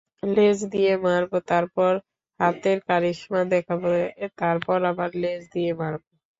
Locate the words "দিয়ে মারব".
0.73-1.31, 5.53-6.01